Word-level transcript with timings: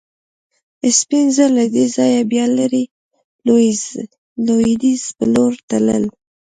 سپین 0.99 1.25
زر 1.35 1.49
له 1.57 1.65
دې 1.75 1.85
ځایه 1.95 2.21
بیا 2.31 2.45
لرې 2.57 2.83
لوېدیځ 4.45 5.03
په 5.17 5.25
لور 5.33 5.53
تلل. 5.69 6.03